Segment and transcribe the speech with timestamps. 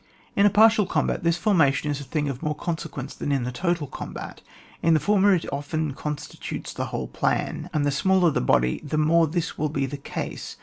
[0.35, 0.41] 223.
[0.41, 3.43] In a partial combat this forma tion is a thing of more consequence than in
[3.43, 4.41] the total combat;
[4.81, 8.97] in the former, it often constitutes the whole plan, and the smaller the body, the
[8.97, 10.57] more this will be the case.